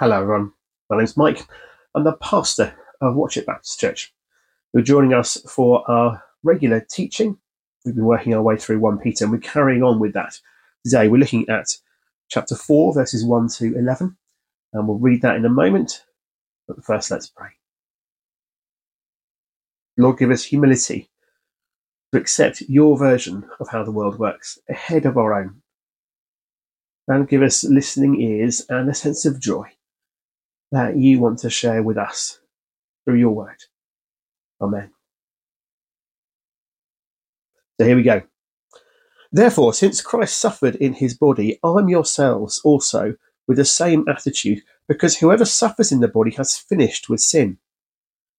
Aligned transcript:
Hello, 0.00 0.22
everyone. 0.22 0.50
My 0.88 0.96
name's 0.96 1.18
Mike. 1.18 1.46
I'm 1.94 2.04
the 2.04 2.14
pastor 2.22 2.74
of 3.02 3.16
Watchet 3.16 3.44
Baptist 3.44 3.78
Church. 3.78 4.14
You're 4.72 4.82
joining 4.82 5.12
us 5.12 5.36
for 5.42 5.84
our 5.90 6.22
regular 6.42 6.80
teaching. 6.90 7.36
We've 7.84 7.94
been 7.94 8.06
working 8.06 8.32
our 8.32 8.40
way 8.40 8.56
through 8.56 8.80
1 8.80 8.96
Peter 9.00 9.26
and 9.26 9.32
we're 9.32 9.40
carrying 9.40 9.82
on 9.82 10.00
with 10.00 10.14
that 10.14 10.38
today. 10.86 11.08
We're 11.08 11.18
looking 11.18 11.46
at 11.50 11.76
chapter 12.30 12.56
4, 12.56 12.94
verses 12.94 13.26
1 13.26 13.48
to 13.58 13.76
11, 13.76 14.16
and 14.72 14.88
we'll 14.88 14.96
read 14.96 15.20
that 15.20 15.36
in 15.36 15.44
a 15.44 15.50
moment. 15.50 16.02
But 16.66 16.82
first, 16.82 17.10
let's 17.10 17.28
pray. 17.28 17.50
Lord, 19.98 20.16
give 20.16 20.30
us 20.30 20.44
humility 20.44 21.10
to 22.14 22.18
accept 22.18 22.62
your 22.62 22.96
version 22.96 23.44
of 23.60 23.68
how 23.68 23.84
the 23.84 23.92
world 23.92 24.18
works 24.18 24.58
ahead 24.66 25.04
of 25.04 25.18
our 25.18 25.34
own. 25.34 25.60
And 27.06 27.28
give 27.28 27.42
us 27.42 27.64
listening 27.64 28.18
ears 28.18 28.64
and 28.70 28.88
a 28.88 28.94
sense 28.94 29.26
of 29.26 29.38
joy 29.38 29.70
that 30.72 30.96
you 30.96 31.20
want 31.20 31.38
to 31.40 31.50
share 31.50 31.82
with 31.82 31.98
us 31.98 32.40
through 33.04 33.16
your 33.16 33.30
word. 33.30 33.56
Amen. 34.60 34.90
So 37.78 37.86
here 37.86 37.96
we 37.96 38.02
go. 38.02 38.22
Therefore, 39.32 39.72
since 39.72 40.00
Christ 40.00 40.38
suffered 40.38 40.74
in 40.76 40.92
his 40.92 41.16
body, 41.16 41.58
arm 41.62 41.88
yourselves 41.88 42.60
also 42.64 43.14
with 43.46 43.56
the 43.56 43.64
same 43.64 44.04
attitude, 44.08 44.62
because 44.86 45.16
whoever 45.16 45.44
suffers 45.44 45.92
in 45.92 46.00
the 46.00 46.08
body 46.08 46.32
has 46.32 46.56
finished 46.56 47.08
with 47.08 47.20
sin. 47.20 47.58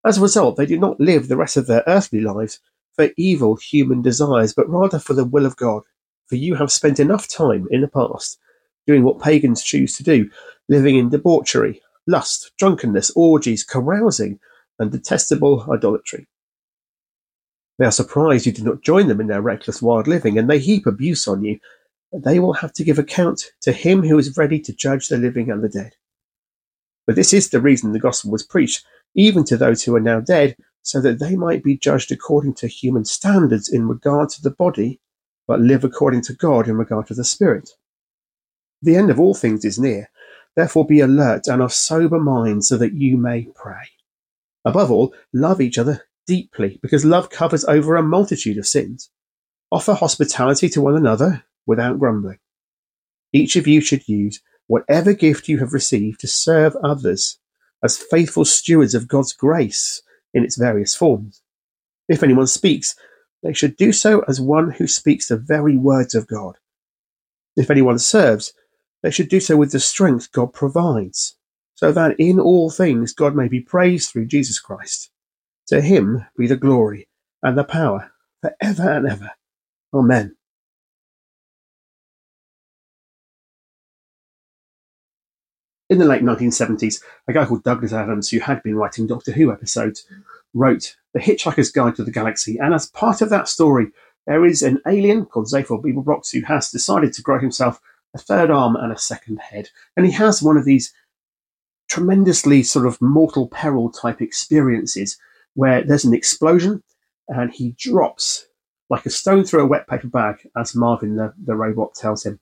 As 0.06 0.18
a 0.18 0.22
result, 0.22 0.58
they 0.58 0.66
do 0.66 0.80
not 0.80 1.00
live 1.00 1.28
the 1.28 1.38
rest 1.38 1.58
of 1.58 1.68
their 1.68 1.84
earthly 1.88 2.22
lives 2.22 2.60
for 2.96 3.10
evil 3.18 3.56
human 3.56 4.02
desires, 4.02 4.54
but 4.54 4.70
rather 4.70 5.00
for 5.00 5.14
the 5.14 5.26
will 5.26 5.46
of 5.46 5.56
God. 5.56 5.84
For 6.28 6.36
you 6.36 6.56
have 6.56 6.72
spent 6.72 7.00
enough 7.00 7.28
time 7.28 7.68
in 7.72 7.82
the 7.82 7.88
past 7.88 8.40
doing 8.88 9.04
what 9.04 9.22
pagans 9.22 9.64
choose 9.64 9.96
to 9.98 10.04
do, 10.04 10.30
living 10.70 10.98
in 10.98 11.10
debauchery, 11.10 11.82
lust, 12.12 12.52
drunkenness, 12.60 13.12
orgies, 13.16 13.64
carousing, 13.64 14.40
and 14.78 14.92
detestable 14.92 15.66
idolatry. 15.72 16.28
They 17.80 17.86
are 17.86 17.92
surprised 17.92 18.46
you 18.46 18.52
did 18.52 18.66
not 18.66 18.84
join 18.84 19.08
them 19.08 19.20
in 19.20 19.28
their 19.28 19.42
reckless 19.42 19.82
wild 19.82 20.08
living, 20.08 20.38
and 20.38 20.50
they 20.50 20.60
heap 20.60 20.86
abuse 20.86 21.28
on 21.28 21.44
you. 21.44 21.60
They 22.14 22.40
will 22.40 22.54
have 22.54 22.74
to 22.74 22.84
give 22.84 23.00
account 23.00 23.46
to 23.62 23.72
him 23.72 24.04
who 24.04 24.20
is 24.20 24.38
ready 24.38 24.60
to 24.60 24.74
judge 24.74 25.08
the 25.08 25.18
living 25.18 25.50
and 25.50 25.64
the 25.64 25.70
dead. 25.70 25.96
But 27.08 27.16
this 27.16 27.34
is 27.34 27.50
the 27.50 27.62
reason 27.62 27.92
the 27.92 28.00
gospel 28.00 28.32
was 28.32 28.44
preached, 28.44 28.86
even 29.16 29.44
to 29.46 29.58
those 29.58 29.84
who 29.84 29.96
are 29.96 30.02
now 30.02 30.20
dead, 30.20 30.56
so 30.84 31.02
that 31.02 31.20
they 31.20 31.36
might 31.36 31.64
be 31.64 31.78
judged 31.78 32.12
according 32.12 32.54
to 32.56 32.68
human 32.68 33.06
standards 33.06 33.70
in 33.70 33.88
regard 33.88 34.30
to 34.30 34.42
the 34.42 34.52
body, 34.52 35.00
but 35.48 35.60
live 35.60 35.84
according 35.84 36.22
to 36.24 36.34
God 36.34 36.68
in 36.68 36.78
regard 36.78 37.08
to 37.08 37.14
the 37.14 37.24
spirit. 37.24 37.72
The 38.82 38.96
end 38.96 39.10
of 39.10 39.20
all 39.20 39.34
things 39.34 39.64
is 39.66 39.80
near. 39.80 40.10
Therefore 40.56 40.86
be 40.86 41.00
alert 41.00 41.48
and 41.48 41.62
of 41.62 41.74
sober 41.74 42.20
mind 42.20 42.66
so 42.66 42.78
that 42.78 42.94
you 42.94 43.18
may 43.18 43.48
pray. 43.56 43.90
Above 44.66 44.92
all, 44.92 45.14
love 45.34 45.62
each 45.62 45.78
other 45.78 46.04
deeply, 46.28 46.80
because 46.82 47.06
love 47.06 47.30
covers 47.30 47.66
over 47.66 47.96
a 47.96 48.04
multitude 48.04 48.58
of 48.58 48.68
sins. 48.68 49.10
Offer 49.72 49.94
hospitality 49.94 50.70
to 50.70 50.82
one 50.82 50.96
another 50.96 51.44
without 51.66 52.00
grumbling. 52.00 52.40
Each 53.34 53.56
of 53.56 53.68
you 53.68 53.82
should 53.82 54.08
use 54.08 54.42
whatever 54.68 55.14
gift 55.14 55.48
you 55.48 55.60
have 55.60 55.74
received 55.74 56.20
to 56.20 56.28
serve 56.28 56.76
others 56.84 57.40
as 57.84 57.98
faithful 57.98 58.46
stewards 58.46 58.94
of 58.94 59.08
God's 59.08 59.34
grace 59.34 60.02
in 60.34 60.44
its 60.44 60.58
various 60.58 60.96
forms. 60.96 61.42
If 62.08 62.24
anyone 62.24 62.48
speaks, 62.48 62.96
they 63.44 63.54
should 63.54 63.76
do 63.76 63.92
so 63.92 64.22
as 64.28 64.40
one 64.40 64.72
who 64.72 64.88
speaks 64.88 65.28
the 65.28 65.38
very 65.38 65.78
words 65.78 66.14
of 66.14 66.28
God. 66.28 66.58
If 67.56 67.70
anyone 67.70 68.00
serves, 68.00 68.54
they 69.04 69.12
should 69.12 69.30
do 69.30 69.40
so 69.40 69.58
with 69.58 69.72
the 69.72 69.80
strength 69.80 70.32
God 70.32 70.54
provides, 70.54 71.38
so 71.76 71.92
that 71.92 72.20
in 72.20 72.40
all 72.40 72.70
things 72.70 73.14
God 73.14 73.36
may 73.36 73.48
be 73.48 73.60
praised 73.60 74.12
through 74.12 74.28
Jesus 74.28 74.60
Christ. 74.60 75.10
To 75.68 75.82
him 75.82 76.26
be 76.38 76.48
the 76.48 76.58
glory 76.58 77.08
and 77.42 77.58
the 77.58 77.64
power 77.64 78.12
for 78.42 78.56
ever 78.62 78.90
and 78.90 79.08
ever. 79.08 79.32
Amen. 79.94 80.36
In 85.90 85.98
the 85.98 86.06
late 86.06 86.24
1970s, 86.24 87.02
a 87.28 87.34
guy 87.34 87.46
called 87.46 87.66
Douglas 87.66 87.92
Adams, 87.92 88.30
who 88.30 88.40
had 88.40 88.64
been 88.64 88.76
writing 88.76 89.08
Doctor 89.08 89.34
Who 89.34 89.52
episodes, 89.52 90.06
wrote 90.54 90.96
The 91.14 91.20
Hitchhiker's 91.20 91.70
Guide 91.70 91.98
to 91.98 92.06
the 92.06 92.12
Galaxy. 92.12 92.58
And 92.58 92.74
as 92.74 92.90
part 92.90 93.22
of 93.22 93.30
that 93.30 93.50
story, 93.50 93.88
there 94.26 94.46
is 94.46 94.62
an 94.62 94.80
alien 94.88 95.26
called 95.26 95.48
Zaphod 95.48 95.84
Beeblebrox 95.84 96.32
who 96.32 96.46
has 96.46 96.72
decided 96.72 97.12
to 97.14 97.22
grow 97.22 97.40
himself 97.40 97.82
a 98.14 98.20
third 98.20 98.52
arm 98.52 98.76
and 98.76 98.92
a 98.92 98.98
second 98.98 99.40
head. 99.40 99.70
And 99.96 100.06
he 100.06 100.12
has 100.14 100.42
one 100.42 100.58
of 100.58 100.66
these 100.66 100.94
tremendously 101.90 102.64
sort 102.64 102.86
of 102.86 103.02
mortal 103.02 103.48
peril 103.48 103.92
type 103.92 104.22
experiences 104.22 105.18
where 105.56 105.84
there's 105.84 106.06
an 106.06 106.14
explosion 106.14 106.82
and 107.28 107.52
he 107.52 107.76
drops 107.78 108.48
like 108.90 109.06
a 109.06 109.10
stone 109.10 109.44
through 109.44 109.62
a 109.62 109.68
wet 109.68 109.88
paper 109.88 110.08
bag, 110.08 110.48
as 110.58 110.76
Marvin 110.76 111.16
the, 111.16 111.34
the 111.44 111.56
robot 111.56 111.96
tells 111.96 112.26
him. 112.26 112.40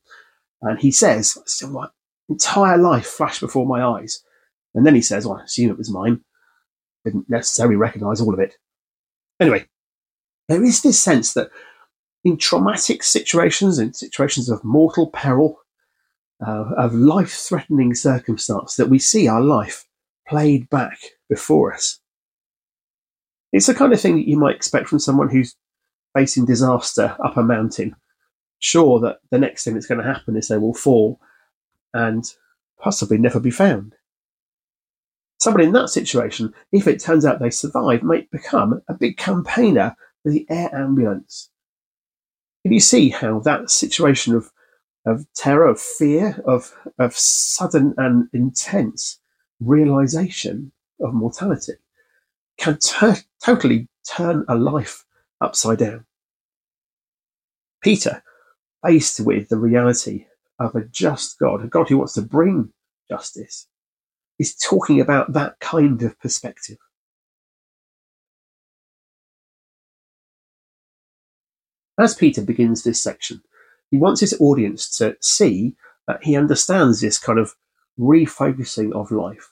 And 0.62 0.80
he 0.80 0.92
says, 0.92 1.38
Still, 1.46 1.70
my 1.70 1.88
entire 2.28 2.78
life 2.78 3.06
flashed 3.06 3.42
before 3.42 3.68
my 3.68 3.84
eyes. 3.84 4.24
And 4.74 4.86
then 4.86 4.96
he 4.96 5.02
says, 5.02 5.26
Well, 5.28 5.38
I 5.40 5.44
assume 5.44 5.70
it 5.70 5.78
was 5.78 5.92
mine. 5.92 6.22
Didn't 7.06 7.30
necessarily 7.30 7.76
recognize 7.76 8.20
all 8.20 8.34
of 8.34 8.40
it. 8.40 8.56
Anyway, 9.40 9.68
there 10.48 10.64
is 10.64 10.82
this 10.82 11.00
sense 11.00 11.34
that 11.34 11.52
in 12.24 12.38
traumatic 12.38 13.04
situations, 13.04 13.80
in 13.80 13.94
situations 13.94 14.50
of 14.50 14.64
mortal 14.64 15.10
peril, 15.12 15.60
uh, 16.46 16.66
of 16.78 16.94
life 16.94 17.32
threatening 17.32 17.94
circumstance, 17.96 18.76
that 18.76 18.90
we 18.90 19.00
see 19.00 19.28
our 19.28 19.42
life 19.42 19.86
played 20.28 20.70
back 20.70 20.98
before 21.30 21.74
us. 21.74 22.00
It's 23.52 23.68
the 23.68 23.74
kind 23.74 23.94
of 23.94 24.02
thing 24.02 24.16
that 24.16 24.28
you 24.28 24.38
might 24.38 24.56
expect 24.56 24.88
from 24.88 25.00
someone 25.00 25.30
who's 25.30 25.56
facing 26.16 26.46
disaster 26.46 27.16
up 27.24 27.38
a 27.38 27.44
mountain, 27.44 27.96
sure 28.60 29.00
that 29.00 29.20
the 29.32 29.40
next 29.40 29.64
thing 29.64 29.74
that's 29.74 29.88
going 29.88 30.02
to 30.02 30.14
happen 30.14 30.36
is 30.36 30.48
they 30.48 30.58
will 30.58 30.74
fall 30.74 31.20
and 31.94 32.34
possibly 32.80 33.18
never 33.18 33.40
be 33.40 33.52
found. 33.52 33.96
Somebody 35.40 35.66
in 35.66 35.72
that 35.74 35.90
situation, 35.90 36.54
if 36.72 36.86
it 36.88 37.00
turns 37.00 37.26
out 37.26 37.40
they 37.40 37.50
survive, 37.50 38.04
might 38.04 38.30
become 38.30 38.82
a 38.90 38.94
big 38.94 39.18
campaigner 39.18 39.96
for 40.22 40.32
the 40.32 40.46
air 40.50 40.74
ambulance 40.76 41.50
can 42.64 42.74
you 42.74 42.80
see 42.80 43.10
how 43.10 43.40
that 43.40 43.70
situation 43.70 44.36
of 44.36 44.52
of 45.06 45.26
terror, 45.34 45.68
of 45.68 45.80
fear, 45.80 46.42
of 46.46 46.74
of 47.00 47.16
sudden 47.16 47.94
and 47.98 48.28
intense 48.34 49.20
realization 49.60 50.72
of 51.02 51.14
mortality 51.14 51.74
can 52.58 52.78
ter- 52.78 53.18
totally 53.44 53.88
turn 54.08 54.46
a 54.48 54.56
life 54.56 55.06
upside 55.42 55.80
down? 55.80 56.06
Peter, 57.82 58.22
faced 58.86 59.22
with 59.22 59.50
the 59.50 59.58
reality 59.58 60.26
of 60.60 60.76
a 60.76 60.84
just 60.86 61.40
God, 61.40 61.64
a 61.64 61.68
God 61.68 61.88
who 61.90 61.98
wants 61.98 62.14
to 62.14 62.22
bring 62.22 62.72
justice, 63.10 63.68
is 64.38 64.56
talking 64.56 65.00
about 65.00 65.34
that 65.34 65.60
kind 65.60 66.02
of 66.04 66.20
perspective. 66.20 66.78
As 72.00 72.16
Peter 72.16 72.42
begins 72.42 72.84
this 72.84 73.02
section, 73.02 73.42
he 73.92 73.98
wants 73.98 74.22
his 74.22 74.36
audience 74.40 74.90
to 74.98 75.18
see 75.20 75.76
that 76.08 76.24
he 76.24 76.38
understands 76.38 77.02
this 77.02 77.20
kind 77.20 77.38
of 77.38 77.56
refocusing 78.00 78.94
of 78.94 79.12
life, 79.12 79.52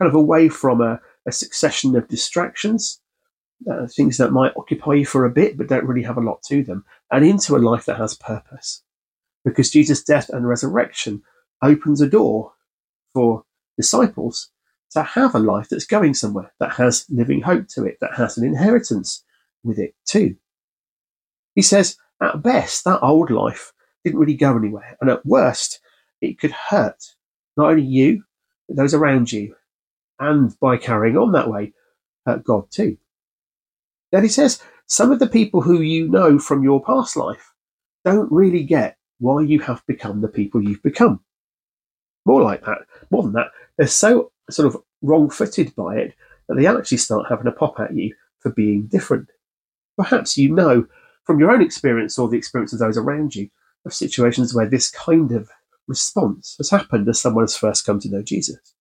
kind 0.00 0.08
of 0.08 0.14
away 0.14 0.48
from 0.48 0.80
a, 0.80 1.00
a 1.26 1.32
succession 1.32 1.94
of 1.94 2.08
distractions, 2.08 3.00
uh, 3.70 3.86
things 3.86 4.16
that 4.16 4.32
might 4.32 4.56
occupy 4.56 4.94
you 4.94 5.06
for 5.06 5.24
a 5.24 5.30
bit 5.30 5.58
but 5.58 5.68
don't 5.68 5.84
really 5.84 6.02
have 6.02 6.16
a 6.16 6.22
lot 6.22 6.42
to 6.44 6.64
them, 6.64 6.84
and 7.10 7.26
into 7.26 7.54
a 7.54 7.58
life 7.58 7.84
that 7.84 7.98
has 7.98 8.16
purpose. 8.16 8.82
Because 9.44 9.70
Jesus' 9.70 10.02
death 10.02 10.30
and 10.30 10.48
resurrection 10.48 11.22
opens 11.62 12.00
a 12.00 12.08
door 12.08 12.52
for 13.12 13.44
disciples 13.76 14.50
to 14.92 15.02
have 15.02 15.34
a 15.34 15.38
life 15.38 15.68
that's 15.68 15.86
going 15.86 16.14
somewhere, 16.14 16.52
that 16.58 16.72
has 16.72 17.04
living 17.10 17.42
hope 17.42 17.68
to 17.68 17.84
it, 17.84 17.98
that 18.00 18.14
has 18.14 18.38
an 18.38 18.46
inheritance 18.46 19.22
with 19.62 19.78
it 19.78 19.94
too. 20.06 20.36
He 21.56 21.62
says, 21.62 21.96
at 22.22 22.42
best, 22.42 22.84
that 22.84 23.02
old 23.02 23.30
life 23.30 23.72
didn't 24.04 24.20
really 24.20 24.34
go 24.34 24.56
anywhere. 24.56 24.96
And 25.00 25.10
at 25.10 25.26
worst, 25.26 25.80
it 26.20 26.38
could 26.38 26.52
hurt 26.52 27.02
not 27.56 27.70
only 27.70 27.82
you, 27.82 28.22
but 28.68 28.76
those 28.76 28.94
around 28.94 29.32
you. 29.32 29.56
And 30.20 30.54
by 30.60 30.76
carrying 30.76 31.16
on 31.16 31.32
that 31.32 31.50
way, 31.50 31.72
hurt 32.24 32.44
God 32.44 32.70
too. 32.70 32.98
Then 34.12 34.22
he 34.22 34.28
says, 34.28 34.62
some 34.86 35.10
of 35.10 35.18
the 35.18 35.26
people 35.26 35.62
who 35.62 35.80
you 35.80 36.08
know 36.08 36.38
from 36.38 36.62
your 36.62 36.82
past 36.82 37.16
life 37.16 37.52
don't 38.04 38.30
really 38.30 38.62
get 38.62 38.96
why 39.18 39.40
you 39.40 39.60
have 39.60 39.82
become 39.86 40.20
the 40.20 40.28
people 40.28 40.62
you've 40.62 40.82
become. 40.82 41.20
More 42.24 42.42
like 42.42 42.64
that, 42.64 42.78
more 43.10 43.22
than 43.22 43.32
that, 43.32 43.48
they're 43.76 43.86
so 43.86 44.30
sort 44.50 44.66
of 44.66 44.80
wrong 45.02 45.30
footed 45.30 45.74
by 45.74 45.96
it 45.96 46.14
that 46.48 46.56
they 46.56 46.66
actually 46.66 46.98
start 46.98 47.26
having 47.28 47.46
a 47.46 47.52
pop 47.52 47.80
at 47.80 47.94
you 47.94 48.14
for 48.40 48.50
being 48.50 48.86
different. 48.86 49.28
Perhaps 49.96 50.36
you 50.36 50.54
know 50.54 50.86
from 51.26 51.38
your 51.40 51.50
own 51.50 51.62
experience 51.62 52.18
or 52.18 52.28
the 52.28 52.38
experience 52.38 52.72
of 52.72 52.78
those 52.78 52.96
around 52.96 53.34
you 53.34 53.48
of 53.84 53.92
situations 53.92 54.54
where 54.54 54.68
this 54.68 54.90
kind 54.90 55.32
of 55.32 55.50
response 55.88 56.54
has 56.58 56.70
happened 56.70 57.08
as 57.08 57.20
someone 57.20 57.44
has 57.44 57.56
first 57.56 57.84
come 57.84 58.00
to 58.00 58.10
know 58.10 58.22
Jesus. 58.22 58.74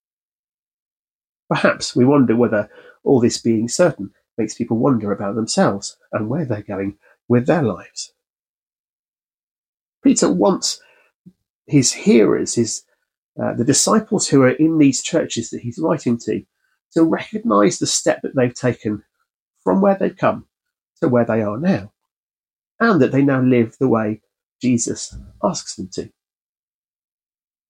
Perhaps 1.49 1.95
we 1.95 2.05
wonder 2.05 2.35
whether 2.35 2.69
all 3.03 3.19
this 3.19 3.39
being 3.39 3.67
certain 3.67 4.11
makes 4.37 4.55
people 4.55 4.77
wonder 4.77 5.11
about 5.11 5.35
themselves 5.35 5.97
and 6.11 6.29
where 6.29 6.45
they're 6.45 6.61
going 6.61 6.97
with 7.27 7.45
their 7.45 7.63
lives. 7.63 8.13
Peter 10.03 10.31
wants 10.31 10.79
his 11.67 11.91
hearers, 11.91 12.55
his 12.55 12.83
uh, 13.41 13.53
the 13.53 13.65
disciples 13.65 14.27
who 14.29 14.41
are 14.43 14.51
in 14.51 14.77
these 14.77 15.03
churches 15.03 15.49
that 15.49 15.59
he's 15.59 15.77
writing 15.77 16.17
to, 16.17 16.41
to 16.93 17.03
recognize 17.03 17.79
the 17.79 17.87
step 17.87 18.21
that 18.21 18.33
they've 18.33 18.53
taken 18.53 19.03
from 19.61 19.81
where 19.81 19.97
they've 19.99 20.15
come 20.15 20.45
to 21.01 21.09
where 21.09 21.25
they 21.25 21.41
are 21.41 21.57
now, 21.57 21.91
and 22.79 23.01
that 23.01 23.11
they 23.11 23.21
now 23.21 23.41
live 23.41 23.75
the 23.79 23.87
way 23.87 24.21
Jesus 24.61 25.15
asks 25.43 25.75
them 25.75 25.89
to. 25.93 26.09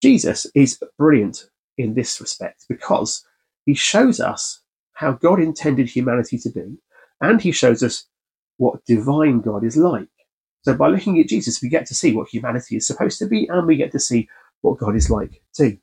Jesus 0.01 0.45
is 0.55 0.79
brilliant 0.97 1.49
in 1.77 1.93
this 1.93 2.19
respect 2.21 2.65
because 2.69 3.25
he 3.65 3.73
shows 3.73 4.19
us 4.19 4.61
how 4.93 5.13
God 5.13 5.39
intended 5.39 5.89
humanity 5.89 6.37
to 6.39 6.49
be, 6.49 6.77
and 7.21 7.41
he 7.41 7.51
shows 7.51 7.83
us 7.83 8.05
what 8.57 8.85
divine 8.85 9.41
God 9.41 9.63
is 9.63 9.77
like. 9.77 10.07
So 10.61 10.73
by 10.75 10.87
looking 10.87 11.19
at 11.19 11.27
Jesus, 11.27 11.61
we 11.61 11.69
get 11.69 11.85
to 11.87 11.95
see 11.95 12.13
what 12.13 12.29
humanity 12.29 12.77
is 12.77 12.87
supposed 12.87 13.19
to 13.19 13.27
be, 13.27 13.47
and 13.47 13.67
we 13.67 13.75
get 13.75 13.91
to 13.91 13.99
see 13.99 14.29
what 14.61 14.77
God 14.77 14.95
is 14.95 15.09
like 15.09 15.41
too. 15.55 15.77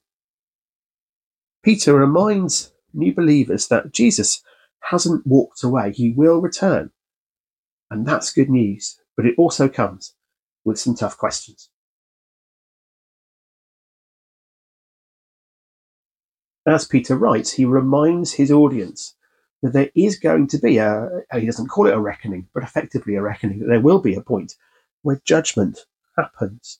Peter 1.62 1.94
reminds 1.94 2.72
new 2.92 3.14
believers 3.14 3.68
that 3.68 3.92
Jesus 3.92 4.42
hasn't 4.80 5.26
walked 5.26 5.62
away, 5.62 5.92
he 5.92 6.10
will 6.10 6.40
return. 6.40 6.90
And 7.90 8.06
that's 8.06 8.32
good 8.32 8.50
news, 8.50 8.98
but 9.16 9.26
it 9.26 9.34
also 9.36 9.68
comes 9.68 10.14
with 10.64 10.78
some 10.78 10.94
tough 10.94 11.16
questions. 11.16 11.68
As 16.66 16.86
Peter 16.86 17.16
writes, 17.16 17.52
he 17.52 17.64
reminds 17.64 18.34
his 18.34 18.52
audience 18.52 19.16
that 19.62 19.72
there 19.72 19.90
is 19.94 20.18
going 20.18 20.46
to 20.48 20.58
be 20.58 20.78
a, 20.78 21.08
he 21.34 21.46
doesn't 21.46 21.68
call 21.68 21.86
it 21.86 21.94
a 21.94 22.00
reckoning, 22.00 22.48
but 22.54 22.62
effectively 22.62 23.16
a 23.16 23.22
reckoning, 23.22 23.60
that 23.60 23.66
there 23.66 23.80
will 23.80 24.00
be 24.00 24.14
a 24.14 24.20
point 24.20 24.54
where 25.02 25.20
judgment 25.24 25.86
happens. 26.16 26.78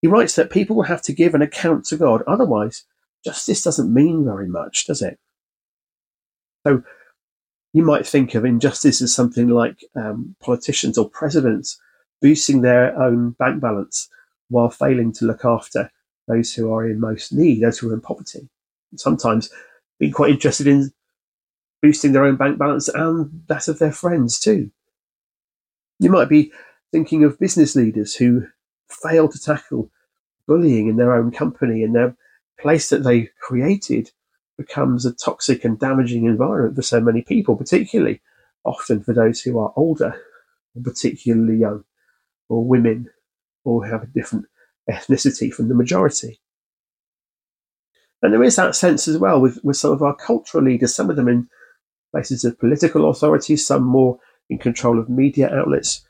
He 0.00 0.08
writes 0.08 0.36
that 0.36 0.50
people 0.50 0.76
will 0.76 0.84
have 0.84 1.02
to 1.02 1.12
give 1.12 1.34
an 1.34 1.42
account 1.42 1.84
to 1.86 1.96
God, 1.96 2.22
otherwise, 2.26 2.84
justice 3.24 3.62
doesn't 3.62 3.92
mean 3.92 4.24
very 4.24 4.48
much, 4.48 4.86
does 4.86 5.02
it? 5.02 5.18
So 6.66 6.82
you 7.72 7.82
might 7.82 8.06
think 8.06 8.34
of 8.34 8.44
injustice 8.44 9.00
as 9.00 9.14
something 9.14 9.48
like 9.48 9.84
um, 9.94 10.34
politicians 10.40 10.98
or 10.98 11.08
presidents 11.08 11.80
boosting 12.20 12.60
their 12.60 13.00
own 13.00 13.30
bank 13.32 13.60
balance 13.60 14.08
while 14.48 14.70
failing 14.70 15.12
to 15.12 15.24
look 15.24 15.44
after 15.44 15.90
those 16.26 16.52
who 16.52 16.72
are 16.72 16.88
in 16.88 17.00
most 17.00 17.32
need, 17.32 17.62
those 17.62 17.78
who 17.78 17.90
are 17.90 17.94
in 17.94 18.00
poverty. 18.00 18.48
Sometimes 18.96 19.50
being 19.98 20.12
quite 20.12 20.30
interested 20.30 20.66
in 20.66 20.92
boosting 21.80 22.12
their 22.12 22.24
own 22.24 22.36
bank 22.36 22.58
balance 22.58 22.88
and 22.88 23.42
that 23.46 23.68
of 23.68 23.78
their 23.78 23.92
friends 23.92 24.38
too. 24.38 24.70
You 25.98 26.10
might 26.10 26.28
be 26.28 26.52
thinking 26.92 27.24
of 27.24 27.38
business 27.38 27.76
leaders 27.76 28.14
who 28.14 28.46
fail 28.88 29.28
to 29.28 29.40
tackle 29.40 29.90
bullying 30.46 30.88
in 30.88 30.96
their 30.96 31.14
own 31.14 31.30
company 31.30 31.84
and 31.84 31.94
their 31.94 32.16
place 32.58 32.90
that 32.90 33.04
they 33.04 33.30
created 33.40 34.10
becomes 34.60 35.06
a 35.06 35.14
toxic 35.14 35.64
and 35.64 35.78
damaging 35.78 36.26
environment 36.26 36.76
for 36.76 36.82
so 36.82 37.00
many 37.00 37.22
people, 37.22 37.56
particularly 37.56 38.20
often 38.64 39.02
for 39.02 39.14
those 39.14 39.40
who 39.40 39.58
are 39.58 39.72
older, 39.74 40.20
particularly 40.84 41.58
young, 41.58 41.82
or 42.50 42.64
women, 42.64 43.08
or 43.64 43.86
have 43.86 44.02
a 44.02 44.06
different 44.06 44.44
ethnicity 44.90 45.52
from 45.52 45.68
the 45.68 45.74
majority. 45.74 46.40
And 48.22 48.34
there 48.34 48.42
is 48.42 48.56
that 48.56 48.76
sense 48.76 49.08
as 49.08 49.16
well 49.16 49.40
with, 49.40 49.58
with 49.64 49.78
some 49.78 49.92
of 49.92 50.02
our 50.02 50.14
cultural 50.14 50.62
leaders, 50.62 50.94
some 50.94 51.08
of 51.08 51.16
them 51.16 51.28
in 51.28 51.48
places 52.12 52.44
of 52.44 52.58
political 52.58 53.08
authority, 53.08 53.56
some 53.56 53.84
more 53.84 54.18
in 54.50 54.58
control 54.58 54.98
of 54.98 55.08
media 55.08 55.48
outlets, 55.56 56.06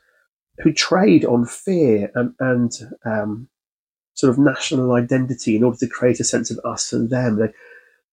who 0.57 0.73
trade 0.73 1.23
on 1.23 1.45
fear 1.45 2.11
and, 2.15 2.33
and 2.39 2.71
um, 3.05 3.47
sort 4.13 4.29
of 4.29 4.37
national 4.37 4.91
identity 4.91 5.55
in 5.55 5.63
order 5.63 5.77
to 5.77 5.87
create 5.87 6.19
a 6.19 6.25
sense 6.25 6.51
of 6.51 6.59
us 6.65 6.91
and 6.91 7.09
them. 7.09 7.37
They, 7.37 7.53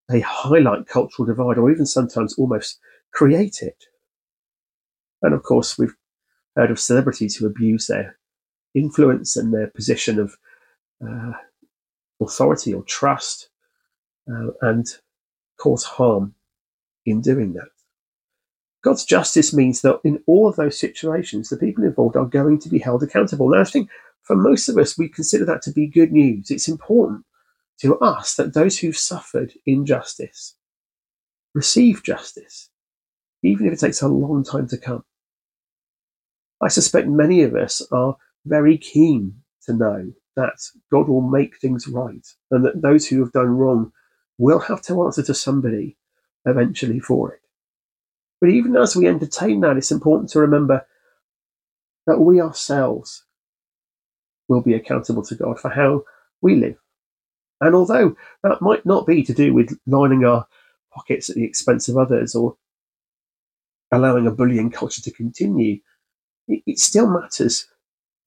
they 0.08 0.20
highlight 0.20 0.86
cultural 0.86 1.26
divide 1.26 1.58
or 1.58 1.70
even 1.70 1.86
sometimes 1.86 2.34
almost 2.38 2.78
create 3.12 3.62
it. 3.62 3.84
And 5.22 5.34
of 5.34 5.42
course, 5.42 5.78
we've 5.78 5.94
heard 6.56 6.70
of 6.70 6.80
celebrities 6.80 7.36
who 7.36 7.46
abuse 7.46 7.86
their 7.86 8.18
influence 8.74 9.36
and 9.36 9.52
their 9.52 9.68
position 9.68 10.18
of 10.18 10.36
uh, 11.06 11.32
authority 12.20 12.72
or 12.72 12.82
trust 12.84 13.50
uh, 14.30 14.50
and 14.62 14.86
cause 15.58 15.84
harm 15.84 16.34
in 17.04 17.20
doing 17.20 17.54
that. 17.54 17.68
God's 18.82 19.04
justice 19.04 19.52
means 19.52 19.82
that 19.82 20.00
in 20.04 20.22
all 20.26 20.48
of 20.48 20.56
those 20.56 20.78
situations, 20.78 21.48
the 21.48 21.56
people 21.56 21.84
involved 21.84 22.16
are 22.16 22.24
going 22.24 22.60
to 22.60 22.68
be 22.68 22.78
held 22.78 23.02
accountable. 23.02 23.48
Now, 23.50 23.60
I 23.60 23.64
think 23.64 23.90
for 24.22 24.36
most 24.36 24.68
of 24.68 24.78
us, 24.78 24.96
we 24.96 25.08
consider 25.08 25.44
that 25.46 25.62
to 25.62 25.72
be 25.72 25.86
good 25.86 26.12
news. 26.12 26.50
It's 26.50 26.68
important 26.68 27.24
to 27.80 27.98
us 27.98 28.34
that 28.34 28.54
those 28.54 28.78
who've 28.78 28.96
suffered 28.96 29.52
injustice 29.66 30.54
receive 31.54 32.02
justice, 32.02 32.70
even 33.42 33.66
if 33.66 33.72
it 33.72 33.80
takes 33.80 34.02
a 34.02 34.08
long 34.08 34.44
time 34.44 34.66
to 34.68 34.76
come. 34.76 35.04
I 36.60 36.68
suspect 36.68 37.08
many 37.08 37.42
of 37.42 37.54
us 37.54 37.82
are 37.92 38.16
very 38.44 38.78
keen 38.78 39.34
to 39.66 39.74
know 39.74 40.12
that 40.36 40.58
God 40.90 41.08
will 41.08 41.20
make 41.20 41.58
things 41.58 41.86
right 41.88 42.26
and 42.50 42.64
that 42.64 42.82
those 42.82 43.06
who 43.06 43.20
have 43.20 43.32
done 43.32 43.48
wrong 43.48 43.92
will 44.38 44.60
have 44.60 44.82
to 44.82 45.04
answer 45.04 45.22
to 45.22 45.34
somebody 45.34 45.96
eventually 46.46 47.00
for 47.00 47.32
it. 47.34 47.40
But 48.40 48.50
even 48.50 48.76
as 48.76 48.94
we 48.94 49.08
entertain 49.08 49.60
that, 49.60 49.76
it's 49.76 49.90
important 49.90 50.30
to 50.30 50.40
remember 50.40 50.86
that 52.06 52.20
we 52.20 52.40
ourselves 52.40 53.24
will 54.48 54.62
be 54.62 54.74
accountable 54.74 55.22
to 55.24 55.34
God 55.34 55.58
for 55.60 55.70
how 55.70 56.04
we 56.40 56.54
live. 56.56 56.76
And 57.60 57.74
although 57.74 58.16
that 58.42 58.62
might 58.62 58.86
not 58.86 59.06
be 59.06 59.22
to 59.24 59.34
do 59.34 59.52
with 59.52 59.78
lining 59.86 60.24
our 60.24 60.46
pockets 60.92 61.28
at 61.28 61.36
the 61.36 61.44
expense 61.44 61.88
of 61.88 61.96
others 61.96 62.34
or 62.34 62.56
allowing 63.90 64.26
a 64.26 64.32
bullying 64.32 64.70
culture 64.70 65.02
to 65.02 65.10
continue, 65.10 65.80
it, 66.46 66.62
it 66.66 66.78
still 66.78 67.08
matters 67.08 67.66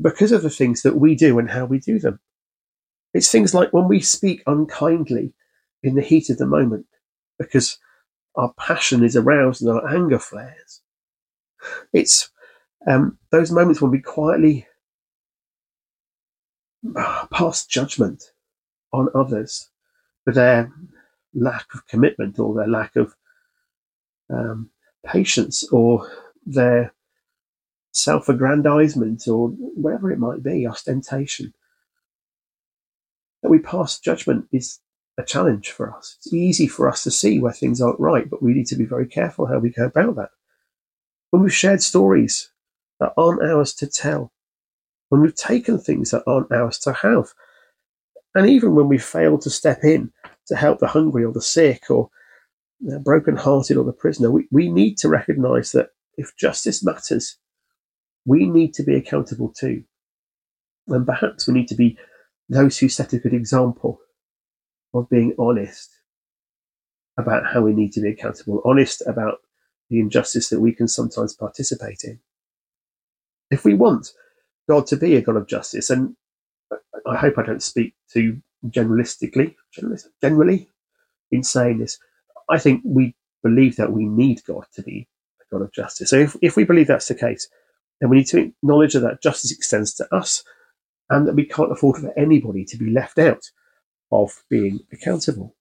because 0.01 0.31
of 0.31 0.41
the 0.41 0.49
things 0.49 0.81
that 0.81 0.97
we 0.97 1.15
do 1.15 1.39
and 1.39 1.49
how 1.49 1.65
we 1.65 1.79
do 1.79 1.99
them. 1.99 2.19
It's 3.13 3.31
things 3.31 3.53
like 3.53 3.71
when 3.73 3.87
we 3.87 3.99
speak 3.99 4.41
unkindly 4.47 5.33
in 5.83 5.95
the 5.95 6.01
heat 6.01 6.29
of 6.29 6.37
the 6.37 6.45
moment 6.45 6.85
because 7.37 7.77
our 8.35 8.53
passion 8.57 9.03
is 9.03 9.15
aroused 9.15 9.61
and 9.61 9.71
our 9.71 9.93
anger 9.93 10.19
flares. 10.19 10.81
It's 11.93 12.29
um, 12.87 13.17
those 13.31 13.51
moments 13.51 13.81
when 13.81 13.91
we 13.91 14.01
quietly 14.01 14.67
pass 17.31 17.65
judgment 17.65 18.23
on 18.93 19.09
others 19.15 19.69
for 20.23 20.33
their 20.33 20.71
lack 21.33 21.65
of 21.73 21.87
commitment 21.87 22.39
or 22.39 22.53
their 22.53 22.67
lack 22.67 22.95
of 22.95 23.15
um, 24.29 24.69
patience 25.05 25.63
or 25.71 26.09
their 26.45 26.93
self 27.91 28.29
aggrandizement 28.29 29.27
or 29.27 29.49
whatever 29.49 30.11
it 30.11 30.19
might 30.19 30.43
be, 30.43 30.65
ostentation. 30.65 31.53
That 33.41 33.49
we 33.49 33.59
pass 33.59 33.99
judgment 33.99 34.47
is 34.51 34.79
a 35.17 35.23
challenge 35.23 35.71
for 35.71 35.95
us. 35.95 36.15
It's 36.19 36.33
easy 36.33 36.67
for 36.67 36.87
us 36.87 37.03
to 37.03 37.11
see 37.11 37.39
where 37.39 37.53
things 37.53 37.81
aren't 37.81 37.99
right, 37.99 38.29
but 38.29 38.41
we 38.41 38.53
need 38.53 38.67
to 38.67 38.75
be 38.75 38.85
very 38.85 39.07
careful 39.07 39.47
how 39.47 39.59
we 39.59 39.69
go 39.69 39.85
about 39.85 40.15
that. 40.15 40.29
When 41.31 41.41
we've 41.43 41.53
shared 41.53 41.81
stories 41.81 42.51
that 42.99 43.13
aren't 43.17 43.43
ours 43.43 43.73
to 43.75 43.87
tell, 43.87 44.31
when 45.09 45.21
we've 45.21 45.35
taken 45.35 45.79
things 45.79 46.11
that 46.11 46.23
aren't 46.27 46.51
ours 46.51 46.77
to 46.79 46.93
have, 46.93 47.33
and 48.35 48.49
even 48.49 48.75
when 48.75 48.87
we 48.87 48.97
fail 48.97 49.37
to 49.39 49.49
step 49.49 49.83
in 49.83 50.11
to 50.47 50.55
help 50.55 50.79
the 50.79 50.87
hungry 50.87 51.23
or 51.23 51.33
the 51.33 51.41
sick 51.41 51.89
or 51.89 52.09
the 52.79 52.99
broken-hearted 52.99 53.77
or 53.77 53.83
the 53.83 53.93
prisoner, 53.93 54.31
we, 54.31 54.47
we 54.51 54.71
need 54.71 54.97
to 54.97 55.09
recognize 55.09 55.71
that 55.71 55.89
if 56.17 56.35
justice 56.37 56.83
matters, 56.83 57.37
we 58.25 58.45
need 58.45 58.73
to 58.73 58.83
be 58.83 58.95
accountable 58.95 59.49
too. 59.49 59.83
And 60.87 61.05
perhaps 61.05 61.47
we 61.47 61.53
need 61.53 61.67
to 61.69 61.75
be 61.75 61.97
those 62.49 62.77
who 62.77 62.89
set 62.89 63.13
a 63.13 63.19
good 63.19 63.33
example 63.33 63.99
of 64.93 65.09
being 65.09 65.33
honest 65.37 65.89
about 67.17 67.45
how 67.45 67.61
we 67.61 67.73
need 67.73 67.93
to 67.93 68.01
be 68.01 68.09
accountable, 68.09 68.61
honest 68.65 69.03
about 69.05 69.39
the 69.89 69.99
injustice 69.99 70.49
that 70.49 70.59
we 70.59 70.73
can 70.73 70.87
sometimes 70.87 71.33
participate 71.33 72.03
in. 72.03 72.19
If 73.49 73.65
we 73.65 73.73
want 73.73 74.11
God 74.69 74.87
to 74.87 74.97
be 74.97 75.15
a 75.15 75.21
God 75.21 75.35
of 75.35 75.47
justice, 75.47 75.89
and 75.89 76.15
I 77.05 77.17
hope 77.17 77.37
I 77.37 77.43
don't 77.43 77.63
speak 77.63 77.93
too 78.11 78.41
generalistically, 78.67 79.55
generally 80.21 80.67
in 81.31 81.43
saying 81.43 81.79
this, 81.79 81.97
I 82.49 82.59
think 82.59 82.81
we 82.85 83.15
believe 83.43 83.77
that 83.77 83.91
we 83.91 84.05
need 84.05 84.41
God 84.45 84.65
to 84.73 84.83
be 84.83 85.07
a 85.41 85.55
God 85.55 85.63
of 85.63 85.71
justice. 85.71 86.09
So 86.09 86.17
if, 86.17 86.35
if 86.41 86.55
we 86.55 86.63
believe 86.63 86.87
that's 86.87 87.07
the 87.07 87.15
case, 87.15 87.47
then 87.99 88.09
we 88.09 88.17
need 88.17 88.27
to 88.27 88.39
acknowledge 88.39 88.93
that 88.93 89.21
justice 89.23 89.51
extends 89.51 89.93
to 89.95 90.13
us 90.13 90.43
and 91.09 91.27
that 91.27 91.35
we 91.35 91.45
can't 91.45 91.71
afford 91.71 91.97
for 92.01 92.17
anybody 92.17 92.65
to 92.65 92.77
be 92.77 92.89
left 92.89 93.17
out 93.17 93.43
of 94.11 94.43
being 94.49 94.79
accountable. 94.91 95.55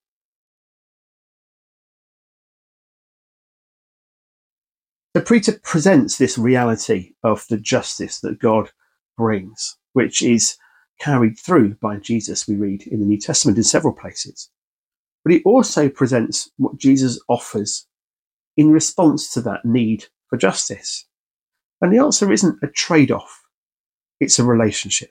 The 5.14 5.20
Peter 5.20 5.58
presents 5.62 6.18
this 6.18 6.38
reality 6.38 7.14
of 7.24 7.44
the 7.48 7.56
justice 7.56 8.20
that 8.20 8.38
God 8.38 8.70
brings, 9.16 9.76
which 9.92 10.22
is 10.22 10.56
carried 11.00 11.38
through 11.38 11.74
by 11.80 11.96
Jesus, 11.96 12.46
we 12.46 12.54
read 12.54 12.86
in 12.86 13.00
the 13.00 13.06
New 13.06 13.18
Testament 13.18 13.58
in 13.58 13.64
several 13.64 13.94
places. 13.94 14.50
But 15.24 15.32
he 15.32 15.42
also 15.42 15.88
presents 15.88 16.50
what 16.56 16.78
Jesus 16.78 17.18
offers 17.28 17.86
in 18.56 18.70
response 18.70 19.32
to 19.32 19.40
that 19.42 19.64
need 19.64 20.06
for 20.28 20.36
justice. 20.36 21.06
And 21.80 21.92
the 21.92 21.98
answer 21.98 22.30
isn't 22.30 22.62
a 22.62 22.68
trade 22.68 23.10
off, 23.10 23.42
it's 24.20 24.38
a 24.38 24.44
relationship. 24.44 25.10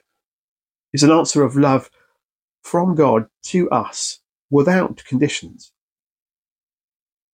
It's 0.92 1.02
an 1.02 1.10
answer 1.10 1.42
of 1.42 1.56
love 1.56 1.90
from 2.62 2.94
God 2.94 3.26
to 3.44 3.68
us 3.70 4.20
without 4.50 5.04
conditions. 5.04 5.72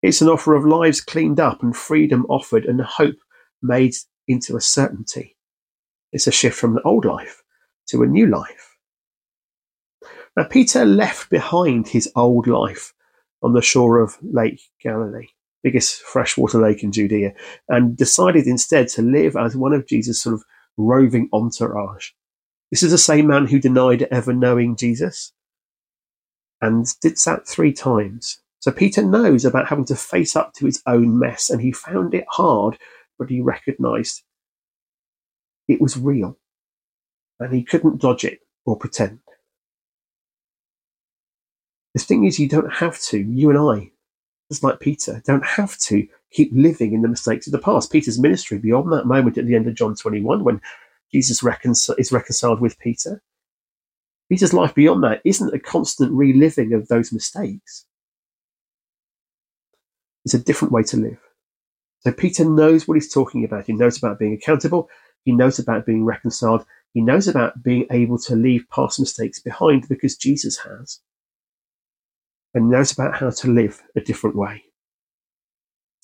It's 0.02 0.20
an 0.20 0.28
offer 0.28 0.54
of 0.54 0.64
lives 0.64 1.00
cleaned 1.00 1.40
up 1.40 1.62
and 1.62 1.76
freedom 1.76 2.26
offered 2.28 2.64
and 2.64 2.80
hope 2.80 3.16
made 3.62 3.94
into 4.28 4.56
a 4.56 4.60
certainty. 4.60 5.36
It's 6.12 6.26
a 6.26 6.32
shift 6.32 6.58
from 6.58 6.74
the 6.74 6.82
old 6.82 7.04
life 7.04 7.42
to 7.88 8.02
a 8.02 8.06
new 8.06 8.26
life. 8.26 8.76
Now, 10.36 10.44
Peter 10.44 10.84
left 10.84 11.30
behind 11.30 11.88
his 11.88 12.10
old 12.14 12.46
life 12.46 12.92
on 13.42 13.52
the 13.52 13.62
shore 13.62 14.00
of 14.00 14.16
Lake 14.22 14.60
Galilee, 14.82 15.28
biggest 15.62 16.02
freshwater 16.02 16.60
lake 16.60 16.82
in 16.82 16.92
Judea, 16.92 17.32
and 17.68 17.96
decided 17.96 18.46
instead 18.46 18.88
to 18.88 19.02
live 19.02 19.36
as 19.36 19.56
one 19.56 19.72
of 19.72 19.86
Jesus' 19.86 20.20
sort 20.20 20.34
of 20.34 20.44
roving 20.76 21.28
entourage. 21.32 22.10
This 22.70 22.82
is 22.82 22.90
the 22.90 22.98
same 22.98 23.28
man 23.28 23.46
who 23.46 23.58
denied 23.58 24.02
ever 24.10 24.32
knowing 24.32 24.76
Jesus 24.76 25.32
and 26.60 26.86
did 27.00 27.16
that 27.24 27.46
three 27.46 27.72
times. 27.72 28.38
So 28.60 28.72
Peter 28.72 29.02
knows 29.02 29.44
about 29.44 29.68
having 29.68 29.84
to 29.86 29.96
face 29.96 30.34
up 30.34 30.52
to 30.54 30.66
his 30.66 30.82
own 30.86 31.18
mess, 31.18 31.50
and 31.50 31.60
he 31.60 31.72
found 31.72 32.14
it 32.14 32.24
hard, 32.28 32.78
but 33.18 33.30
he 33.30 33.40
recognized 33.40 34.22
it 35.68 35.80
was 35.80 35.96
real, 35.96 36.38
and 37.40 37.52
he 37.52 37.62
couldn't 37.62 38.00
dodge 38.00 38.24
it 38.24 38.40
or 38.64 38.76
pretend. 38.76 39.20
The 41.94 42.00
thing 42.00 42.24
is, 42.24 42.38
you 42.38 42.48
don't 42.48 42.72
have 42.72 43.00
to. 43.02 43.18
You 43.18 43.50
and 43.50 43.58
I, 43.58 43.90
just 44.50 44.62
like 44.62 44.80
Peter, 44.80 45.22
don't 45.26 45.44
have 45.44 45.78
to 45.78 46.06
keep 46.30 46.50
living 46.52 46.92
in 46.92 47.02
the 47.02 47.08
mistakes 47.08 47.46
of 47.46 47.52
the 47.52 47.58
past. 47.58 47.90
Peter's 47.90 48.18
ministry, 48.18 48.58
beyond 48.58 48.92
that 48.92 49.06
moment 49.06 49.38
at 49.38 49.46
the 49.46 49.54
end 49.54 49.66
of 49.66 49.74
John 49.74 49.94
21, 49.94 50.44
when 50.44 50.60
Jesus 51.12 51.42
reconcil- 51.42 51.98
is 51.98 52.12
reconciled 52.12 52.60
with 52.60 52.78
Peter, 52.78 53.22
Peter's 54.28 54.52
life 54.52 54.74
beyond 54.74 55.04
that 55.04 55.22
isn't 55.24 55.54
a 55.54 55.58
constant 55.58 56.12
reliving 56.12 56.72
of 56.72 56.88
those 56.88 57.12
mistakes. 57.12 57.86
It's 60.24 60.34
a 60.34 60.38
different 60.38 60.72
way 60.72 60.82
to 60.84 60.96
live. 60.96 61.18
So 62.00 62.12
Peter 62.12 62.44
knows 62.44 62.86
what 62.86 62.94
he's 62.94 63.12
talking 63.12 63.44
about. 63.44 63.66
He 63.66 63.72
knows 63.72 63.96
about 63.96 64.18
being 64.18 64.32
accountable. 64.32 64.88
He 65.24 65.32
knows 65.32 65.58
about 65.58 65.86
being 65.86 66.04
reconciled. 66.04 66.64
He 66.92 67.02
knows 67.02 67.28
about 67.28 67.62
being 67.62 67.86
able 67.90 68.18
to 68.20 68.34
leave 68.34 68.68
past 68.70 68.98
mistakes 68.98 69.38
behind 69.38 69.88
because 69.88 70.16
Jesus 70.16 70.58
has. 70.58 71.00
And 72.54 72.70
knows 72.70 72.92
about 72.92 73.16
how 73.16 73.30
to 73.30 73.50
live 73.50 73.82
a 73.94 74.00
different 74.00 74.34
way. 74.34 74.64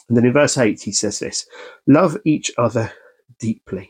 And 0.08 0.16
then 0.16 0.26
in 0.26 0.34
verse 0.34 0.58
8, 0.58 0.82
he 0.82 0.92
says 0.92 1.18
this 1.18 1.46
love 1.86 2.18
each 2.24 2.50
other 2.58 2.92
deeply. 3.38 3.88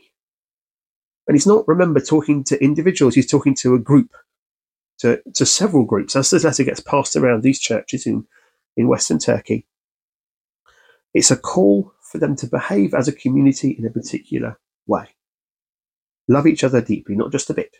And 1.27 1.35
he's 1.35 1.47
not, 1.47 1.67
remember, 1.67 1.99
talking 1.99 2.43
to 2.45 2.63
individuals, 2.63 3.15
he's 3.15 3.29
talking 3.29 3.55
to 3.55 3.75
a 3.75 3.79
group, 3.79 4.11
to, 4.99 5.21
to 5.35 5.45
several 5.45 5.85
groups. 5.85 6.15
As 6.15 6.29
this 6.29 6.43
letter 6.43 6.63
gets 6.63 6.79
passed 6.79 7.15
around 7.15 7.43
these 7.43 7.59
churches 7.59 8.05
in, 8.05 8.25
in 8.77 8.87
Western 8.87 9.19
Turkey, 9.19 9.65
it's 11.13 11.31
a 11.31 11.37
call 11.37 11.93
for 12.01 12.17
them 12.17 12.35
to 12.37 12.47
behave 12.47 12.93
as 12.93 13.07
a 13.07 13.13
community 13.13 13.71
in 13.71 13.85
a 13.85 13.89
particular 13.89 14.57
way. 14.87 15.07
Love 16.27 16.47
each 16.47 16.63
other 16.63 16.81
deeply, 16.81 17.15
not 17.15 17.31
just 17.31 17.49
a 17.49 17.53
bit, 17.53 17.77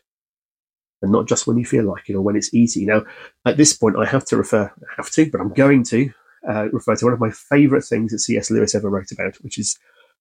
and 1.02 1.12
not 1.12 1.28
just 1.28 1.48
when 1.48 1.58
you 1.58 1.66
feel 1.66 1.86
like 1.86 2.10
it 2.10 2.16
or 2.16 2.22
when 2.22 2.36
it's 2.36 2.54
easy. 2.54 2.86
Now, 2.86 3.04
at 3.46 3.58
this 3.58 3.74
point, 3.74 3.98
I 3.98 4.06
have 4.06 4.26
to 4.26 4.38
refer, 4.38 4.66
I 4.66 4.94
have 4.98 5.10
to, 5.12 5.30
but 5.30 5.42
I'm 5.42 5.54
going 5.54 5.84
to 5.86 6.10
uh, 6.48 6.70
refer 6.70 6.96
to 6.96 7.06
one 7.06 7.14
of 7.14 7.20
my 7.20 7.32
favourite 7.32 7.86
things 7.86 8.12
that 8.12 8.20
C.S. 8.20 8.52
Lewis 8.52 8.76
ever 8.76 8.90
wrote 8.90 9.12
about, 9.12 9.36
which 9.38 9.58
is 9.58 9.78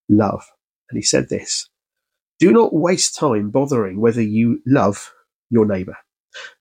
love. 0.09 0.45
And 0.91 0.97
he 0.99 1.03
said 1.03 1.29
this 1.29 1.69
Do 2.39 2.53
not 2.53 2.75
waste 2.75 3.17
time 3.17 3.51
bothering 3.51 4.01
whether 4.01 4.23
you 4.23 4.61
love 4.67 5.13
your 5.51 5.67
neighbour. 5.67 5.97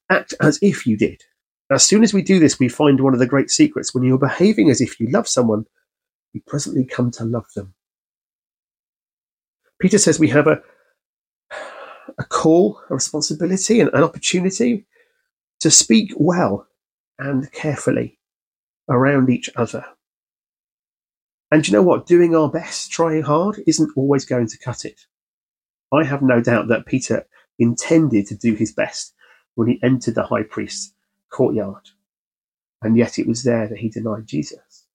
Act 0.10 0.34
as 0.42 0.60
if 0.62 0.86
you 0.86 0.98
did. 0.98 1.22
As 1.72 1.84
soon 1.84 2.04
as 2.04 2.14
we 2.14 2.22
do 2.22 2.38
this, 2.38 2.60
we 2.60 2.68
find 2.68 3.00
one 3.00 3.14
of 3.14 3.20
the 3.20 3.26
great 3.26 3.50
secrets. 3.50 3.94
When 3.94 4.04
you're 4.04 4.18
behaving 4.18 4.70
as 4.70 4.82
if 4.82 5.00
you 5.00 5.08
love 5.10 5.28
someone, 5.28 5.66
you 6.34 6.42
presently 6.46 6.86
come 6.86 7.12
to 7.12 7.24
love 7.24 7.46
them. 7.56 7.74
Peter 9.80 9.98
says 9.98 10.20
we 10.20 10.30
have 10.30 10.48
a, 10.48 10.62
a 12.22 12.26
call, 12.28 12.80
a 12.90 12.94
responsibility, 12.94 13.80
and 13.80 13.90
an 13.94 14.04
opportunity 14.04 14.86
to 15.60 15.72
speak 15.72 16.14
well 16.18 16.68
and 17.20 17.52
carefully 17.52 18.20
around 18.90 19.30
each 19.30 19.50
other. 19.56 19.86
And 21.52 21.68
you 21.68 21.74
know 21.74 21.84
what? 21.84 22.08
Doing 22.08 22.36
our 22.36 22.50
best, 22.50 22.92
trying 22.92 23.24
hard, 23.24 23.62
isn't 23.68 23.92
always 23.96 24.26
going 24.26 24.48
to 24.48 24.58
cut 24.58 24.86
it. 24.86 25.02
I 25.94 26.04
have 26.04 26.22
no 26.22 26.42
doubt 26.42 26.70
that 26.70 26.86
Peter 26.86 27.26
intended 27.60 28.28
to 28.28 28.36
do 28.36 28.54
his 28.54 28.72
best 28.72 29.14
when 29.56 29.68
he 29.68 29.80
entered 29.84 30.16
the 30.16 30.24
high 30.24 30.44
priest's 30.44 30.94
courtyard. 31.30 31.90
And 32.82 32.98
yet 32.98 33.20
it 33.20 33.28
was 33.28 33.44
there 33.44 33.68
that 33.68 33.78
he 33.78 33.90
denied 33.90 34.26
Jesus 34.26 34.86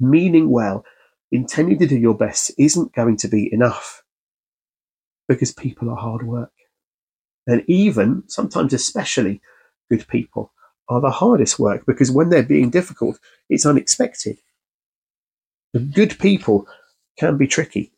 meaning 0.00 0.50
well, 0.50 0.84
intending 1.30 1.78
to 1.78 1.86
do 1.86 1.96
your 1.96 2.16
best 2.16 2.52
isn't 2.58 2.94
going 2.94 3.16
to 3.18 3.28
be 3.28 3.52
enough 3.52 4.02
because 5.28 5.52
people 5.52 5.90
are 5.90 5.96
hard 5.96 6.26
work. 6.26 6.52
And 7.46 7.64
even, 7.68 8.24
sometimes 8.26 8.72
especially, 8.72 9.40
good 9.90 10.06
people 10.08 10.52
are 10.88 11.00
the 11.00 11.10
hardest 11.10 11.58
work 11.58 11.84
because 11.86 12.10
when 12.10 12.28
they're 12.28 12.42
being 12.42 12.70
difficult, 12.70 13.18
it's 13.48 13.66
unexpected. 13.66 14.38
Good 15.94 16.18
people 16.18 16.66
can 17.18 17.36
be 17.36 17.46
tricky. 17.46 17.92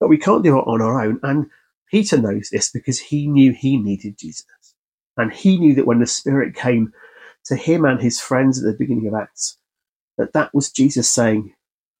But 0.00 0.08
we 0.08 0.18
can't 0.18 0.44
do 0.44 0.58
it 0.58 0.66
on 0.66 0.82
our 0.82 1.02
own. 1.02 1.20
And 1.22 1.46
Peter 1.90 2.16
knows 2.16 2.50
this 2.50 2.70
because 2.70 2.98
he 2.98 3.26
knew 3.26 3.52
he 3.52 3.76
needed 3.76 4.18
Jesus. 4.18 4.46
And 5.16 5.32
he 5.32 5.58
knew 5.58 5.74
that 5.74 5.86
when 5.86 6.00
the 6.00 6.06
Spirit 6.06 6.54
came 6.54 6.92
to 7.44 7.56
him 7.56 7.84
and 7.84 8.00
his 8.00 8.20
friends 8.20 8.58
at 8.58 8.64
the 8.64 8.76
beginning 8.78 9.06
of 9.08 9.14
Acts, 9.14 9.58
that 10.18 10.32
that 10.32 10.54
was 10.54 10.70
Jesus 10.70 11.10
saying, 11.10 11.54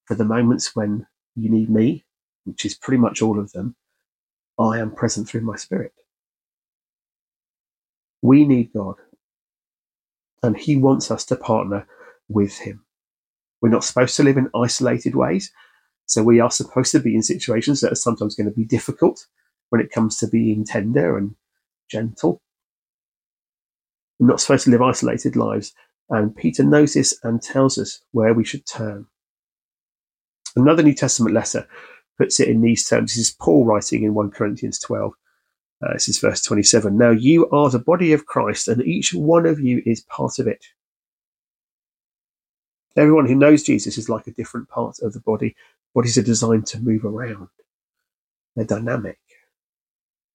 for 0.06 0.14
the 0.14 0.24
moments 0.24 0.74
when 0.74 1.06
you 1.34 1.50
need 1.50 1.70
me, 1.70 2.04
which 2.44 2.64
is 2.64 2.74
pretty 2.74 3.00
much 3.00 3.22
all 3.22 3.38
of 3.38 3.52
them, 3.52 3.76
I 4.58 4.78
am 4.78 4.94
present 4.94 5.28
through 5.28 5.42
my 5.42 5.56
spirit. 5.56 5.92
We 8.20 8.46
need 8.46 8.72
God, 8.72 8.96
and 10.42 10.56
He 10.56 10.76
wants 10.76 11.10
us 11.10 11.24
to 11.26 11.36
partner 11.36 11.86
with 12.28 12.58
Him. 12.58 12.84
We're 13.60 13.70
not 13.70 13.84
supposed 13.84 14.16
to 14.16 14.22
live 14.22 14.36
in 14.36 14.50
isolated 14.54 15.14
ways, 15.14 15.52
so 16.06 16.22
we 16.22 16.40
are 16.40 16.50
supposed 16.50 16.92
to 16.92 17.00
be 17.00 17.14
in 17.14 17.22
situations 17.22 17.80
that 17.80 17.92
are 17.92 17.96
sometimes 17.96 18.34
going 18.34 18.48
to 18.48 18.56
be 18.56 18.64
difficult 18.64 19.26
when 19.70 19.80
it 19.80 19.92
comes 19.92 20.18
to 20.18 20.26
being 20.26 20.64
tender 20.64 21.16
and 21.16 21.34
gentle. 21.90 22.42
We're 24.18 24.28
not 24.28 24.40
supposed 24.40 24.64
to 24.64 24.70
live 24.70 24.82
isolated 24.82 25.36
lives 25.36 25.72
and 26.12 26.36
Peter 26.36 26.62
knows 26.62 26.94
this 26.94 27.18
and 27.22 27.40
tells 27.42 27.78
us 27.78 28.00
where 28.12 28.34
we 28.34 28.44
should 28.44 28.66
turn. 28.66 29.06
Another 30.54 30.82
New 30.82 30.94
Testament 30.94 31.34
letter 31.34 31.66
puts 32.18 32.40
it 32.40 32.48
in 32.48 32.60
these 32.60 32.88
terms. 32.88 33.14
This 33.14 33.28
is 33.28 33.36
Paul 33.38 33.64
writing 33.64 34.02
in 34.04 34.14
1 34.14 34.30
Corinthians 34.30 34.78
12. 34.78 35.12
Uh, 35.82 35.92
this 35.94 36.08
is 36.08 36.18
verse 36.18 36.42
27. 36.42 36.96
Now 36.96 37.10
you 37.10 37.48
are 37.50 37.70
the 37.70 37.78
body 37.78 38.12
of 38.12 38.26
Christ, 38.26 38.68
and 38.68 38.82
each 38.82 39.14
one 39.14 39.46
of 39.46 39.60
you 39.60 39.82
is 39.84 40.02
part 40.02 40.38
of 40.38 40.46
it. 40.46 40.66
Everyone 42.96 43.26
who 43.26 43.34
knows 43.34 43.62
Jesus 43.62 43.98
is 43.98 44.08
like 44.08 44.26
a 44.26 44.32
different 44.32 44.68
part 44.68 44.98
of 45.00 45.12
the 45.12 45.20
body. 45.20 45.56
Bodies 45.94 46.18
are 46.18 46.22
designed 46.22 46.66
to 46.68 46.80
move 46.80 47.04
around, 47.04 47.48
they're 48.54 48.64
dynamic. 48.64 49.18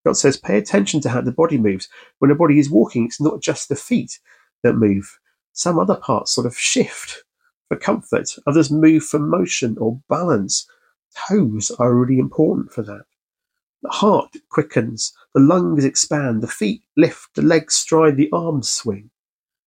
God 0.05 0.15
says, 0.15 0.37
pay 0.37 0.57
attention 0.57 1.01
to 1.01 1.09
how 1.09 1.19
the 1.19 1.33
body 1.33 1.57
moves. 1.57 1.89
When 2.19 2.31
a 2.31 2.35
body 2.35 2.59
is 2.59 2.69
walking, 2.69 3.05
it's 3.05 3.19
not 3.19 3.41
just 3.41 3.67
the 3.67 3.75
feet 3.75 4.19
that 4.63 4.73
move, 4.73 5.19
some 5.51 5.77
other 5.77 5.95
parts 5.95 6.31
sort 6.31 6.47
of 6.47 6.57
shift 6.57 7.23
for 7.67 7.75
comfort. 7.75 8.29
Others 8.47 8.71
move 8.71 9.03
for 9.03 9.19
motion 9.19 9.75
or 9.79 9.99
balance. 10.07 10.65
Toes 11.15 11.71
are 11.79 11.93
really 11.93 12.19
important 12.19 12.71
for 12.71 12.81
that. 12.83 13.05
The 13.83 13.89
heart 13.89 14.35
quickens, 14.49 15.13
the 15.33 15.39
lungs 15.39 15.85
expand, 15.85 16.41
the 16.41 16.47
feet 16.47 16.83
lift, 16.95 17.35
the 17.35 17.41
legs 17.41 17.75
stride, 17.75 18.17
the 18.17 18.29
arms 18.31 18.69
swing. 18.69 19.09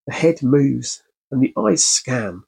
The 0.06 0.14
head 0.14 0.42
moves 0.42 1.02
and 1.30 1.42
the 1.42 1.52
eyes 1.56 1.84
scan. 1.84 2.42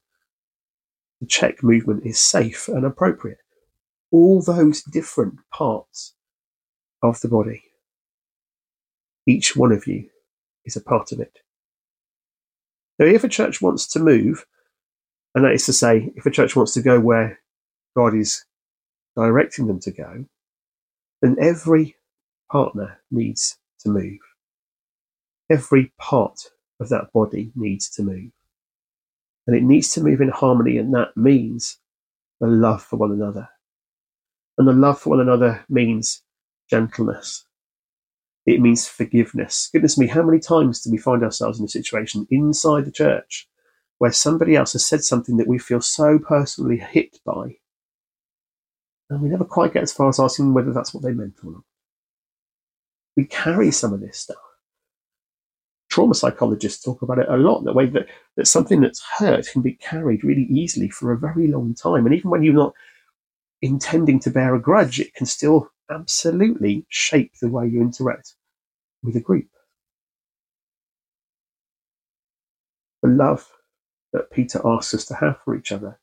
The 1.21 1.27
check 1.27 1.63
movement 1.63 2.05
is 2.05 2.19
safe 2.19 2.67
and 2.67 2.85
appropriate. 2.85 3.39
All 4.11 4.41
those 4.41 4.83
different 4.83 5.35
parts 5.51 6.13
of 7.01 7.21
the 7.21 7.29
body. 7.29 7.63
Each 9.25 9.55
one 9.55 9.71
of 9.71 9.87
you 9.87 10.09
is 10.65 10.75
a 10.75 10.81
part 10.81 11.11
of 11.11 11.19
it. 11.19 11.39
Now, 12.99 13.05
if 13.05 13.23
a 13.23 13.29
church 13.29 13.61
wants 13.61 13.87
to 13.87 13.99
move, 13.99 14.45
and 15.33 15.45
that 15.45 15.53
is 15.53 15.65
to 15.65 15.73
say, 15.73 16.11
if 16.15 16.25
a 16.25 16.31
church 16.31 16.55
wants 16.55 16.73
to 16.73 16.81
go 16.81 16.99
where 16.99 17.39
God 17.95 18.13
is 18.13 18.43
directing 19.15 19.67
them 19.67 19.79
to 19.81 19.91
go, 19.91 20.25
then 21.21 21.37
every 21.39 21.95
partner 22.51 22.99
needs 23.11 23.57
to 23.79 23.89
move. 23.89 24.19
Every 25.49 25.93
part 25.99 26.39
of 26.79 26.89
that 26.89 27.11
body 27.13 27.51
needs 27.55 27.89
to 27.91 28.03
move. 28.03 28.31
And 29.45 29.55
it 29.55 29.63
needs 29.63 29.93
to 29.93 30.01
move 30.01 30.21
in 30.21 30.29
harmony, 30.29 30.77
and 30.77 30.93
that 30.93 31.15
means 31.17 31.77
the 32.39 32.47
love 32.47 32.81
for 32.81 32.97
one 32.97 33.11
another. 33.11 33.49
And 34.57 34.67
the 34.67 34.73
love 34.73 34.99
for 34.99 35.11
one 35.11 35.19
another 35.19 35.65
means 35.69 36.21
gentleness. 36.69 37.45
It 38.45 38.59
means 38.61 38.87
forgiveness. 38.87 39.69
Goodness 39.71 39.97
me, 39.97 40.07
how 40.07 40.23
many 40.23 40.39
times 40.39 40.81
do 40.81 40.91
we 40.91 40.97
find 40.97 41.23
ourselves 41.23 41.59
in 41.59 41.65
a 41.65 41.69
situation 41.69 42.27
inside 42.29 42.85
the 42.85 42.91
church 42.91 43.47
where 43.99 44.11
somebody 44.11 44.55
else 44.55 44.73
has 44.73 44.85
said 44.85 45.03
something 45.03 45.37
that 45.37 45.47
we 45.47 45.57
feel 45.57 45.79
so 45.79 46.19
personally 46.19 46.77
hit 46.77 47.19
by, 47.25 47.55
and 49.09 49.21
we 49.21 49.29
never 49.29 49.45
quite 49.45 49.73
get 49.73 49.83
as 49.83 49.93
far 49.93 50.09
as 50.09 50.19
asking 50.19 50.53
whether 50.53 50.73
that's 50.73 50.93
what 50.93 51.03
they 51.03 51.11
meant 51.11 51.35
or 51.43 51.51
not? 51.51 51.63
We 53.15 53.25
carry 53.25 53.71
some 53.71 53.93
of 53.93 54.01
this 54.01 54.17
stuff. 54.17 54.37
Trauma 55.89 56.15
psychologists 56.15 56.83
talk 56.83 57.03
about 57.03 57.19
it 57.19 57.29
a 57.29 57.37
lot, 57.37 57.63
the 57.63 57.73
way 57.73 57.85
that, 57.85 58.07
that 58.35 58.47
something 58.47 58.81
that's 58.81 59.03
hurt 59.17 59.45
can 59.51 59.61
be 59.61 59.73
carried 59.73 60.23
really 60.23 60.47
easily 60.49 60.89
for 60.89 61.11
a 61.11 61.17
very 61.17 61.47
long 61.47 61.75
time. 61.75 62.05
And 62.05 62.15
even 62.15 62.31
when 62.31 62.41
you're 62.41 62.53
not 62.53 62.73
intending 63.61 64.19
to 64.21 64.31
bear 64.31 64.55
a 64.55 64.59
grudge, 64.59 64.99
it 64.99 65.13
can 65.13 65.27
still 65.27 65.69
absolutely 65.91 66.85
shape 66.89 67.33
the 67.39 67.49
way 67.49 67.67
you 67.67 67.81
interact 67.81 68.33
with 69.03 69.15
a 69.15 69.19
group. 69.19 69.47
The 73.03 73.09
love 73.09 73.47
that 74.13 74.31
Peter 74.31 74.61
asks 74.65 74.93
us 74.93 75.05
to 75.05 75.15
have 75.15 75.37
for 75.43 75.55
each 75.55 75.71
other 75.71 75.99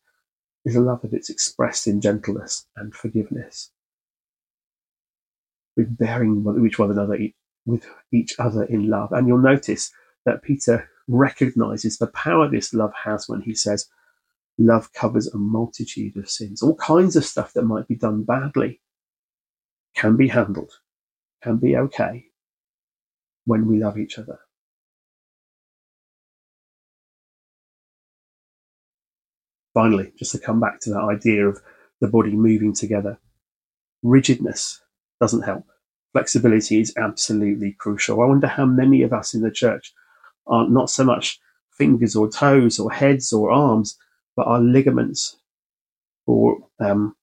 is 0.64 0.76
a 0.76 0.81
love 0.81 1.02
that 1.02 1.12
it's 1.12 1.31
expressed 1.31 1.87
in 1.87 2.00
gentleness 2.00 2.67
and 2.76 2.95
forgiveness. 2.95 3.71
With 5.76 5.97
bearing 5.97 6.45
each 6.67 6.79
one 6.79 6.90
another, 6.90 7.19
with 7.67 7.87
each 8.12 8.35
other 8.38 8.64
in 8.64 8.88
love. 8.88 9.12
And 9.12 9.26
you'll 9.26 9.38
notice 9.38 9.93
that 10.26 10.43
Peter 10.43 10.90
recognizes 11.09 11.99
the 11.99 12.09
power 12.09 12.49
this 12.49 12.75
love 12.75 12.93
has 13.05 13.29
when 13.29 13.43
he 13.43 13.55
says, 13.55 13.87
Love 14.59 14.93
covers 14.93 15.26
a 15.29 15.38
multitude 15.38 16.17
of 16.19 16.29
sins. 16.29 16.62
All 16.62 16.76
kinds 16.76 17.17
of 17.17 17.25
stuff 17.25 17.55
that 17.55 17.62
might 17.62 17.88
be 17.88 17.97
done 17.97 18.25
badly 18.25 18.81
can 19.95 20.17
be 20.17 20.29
handled, 20.29 20.73
can 21.43 21.57
be 21.57 21.76
okay 21.76 22.26
when 23.47 23.67
we 23.67 23.79
love 23.79 23.97
each 23.97 24.19
other. 24.19 24.38
Finally, 29.75 30.12
just 30.19 30.33
to 30.33 30.39
come 30.39 30.61
back 30.61 30.81
to 30.81 30.91
that 30.91 31.03
idea 31.03 31.47
of 31.47 31.61
the 32.00 32.09
body 32.09 32.33
moving 32.33 32.73
together, 32.73 33.19
rigidness 34.03 34.81
doesn't 35.21 35.43
help. 35.43 35.65
Flexibility 36.12 36.81
is 36.81 36.93
absolutely 36.97 37.77
crucial. 37.79 38.21
I 38.21 38.27
wonder 38.27 38.49
how 38.49 38.67
many 38.67 39.03
of 39.03 39.12
us 39.12 39.35
in 39.35 39.43
the 39.43 39.50
church 39.50 39.93
are 40.47 40.69
not 40.69 40.91
so 40.91 41.05
much 41.05 41.39
fingers 41.71 42.17
or 42.17 42.28
toes 42.28 42.78
or 42.78 42.91
heads 42.91 43.33
or 43.33 43.50
arms, 43.50 43.97
but 44.37 44.47
our 44.47 44.61
ligaments 44.61 45.37
or 46.26 46.59
um, 46.80 47.15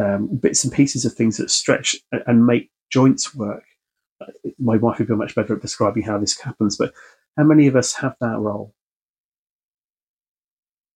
um, 0.00 0.28
bits 0.36 0.64
and 0.64 0.72
pieces 0.72 1.04
of 1.04 1.14
things 1.14 1.36
that 1.38 1.50
stretch 1.50 1.96
and 2.26 2.46
make 2.46 2.70
joints 2.90 3.34
work. 3.34 3.64
My 4.58 4.76
wife 4.76 4.98
would 4.98 5.08
be 5.08 5.14
much 5.14 5.34
better 5.34 5.54
at 5.54 5.62
describing 5.62 6.04
how 6.04 6.18
this 6.18 6.38
happens, 6.38 6.76
but 6.76 6.92
how 7.36 7.44
many 7.44 7.66
of 7.66 7.74
us 7.76 7.94
have 7.94 8.14
that 8.20 8.38
role? 8.38 8.74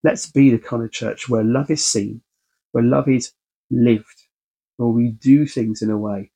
Let's 0.04 0.30
be 0.30 0.50
the 0.50 0.58
kind 0.58 0.82
of 0.82 0.92
church 0.92 1.28
where 1.28 1.42
love 1.42 1.70
is 1.70 1.86
seen, 1.86 2.22
where 2.72 2.84
love 2.84 3.08
is 3.08 3.32
lived, 3.70 4.22
where 4.76 4.88
we 4.88 5.10
do 5.10 5.46
things 5.46 5.82
in 5.82 5.90
a 5.90 5.98
way 5.98 6.30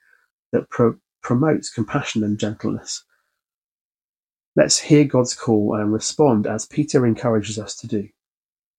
that 0.53 0.69
pro- 0.69 0.99
promotes 1.23 1.71
compassion 1.71 2.25
and 2.25 2.39
gentleness. 2.39 3.05
Let's 4.57 4.79
hear 4.79 5.05
God's 5.05 5.35
call 5.35 5.77
and 5.77 5.93
respond 5.93 6.47
as 6.47 6.67
Peter 6.67 7.07
encourages 7.07 7.59
us 7.59 7.77
to 7.77 7.87
do. 7.87 8.09